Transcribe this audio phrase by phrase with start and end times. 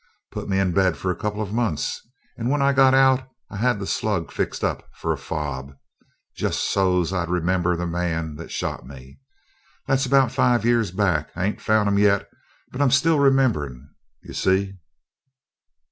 [0.31, 2.01] Put me in bed for a couple of months
[2.35, 5.73] and when I got out I had the slug fixed up for a fob.
[6.35, 9.19] Just so's I could remember the man that shot me.
[9.85, 11.29] That's about five years back.
[11.35, 12.27] I ain't found him yet,
[12.71, 13.89] but I'm still remembering,
[14.23, 14.73] you see?"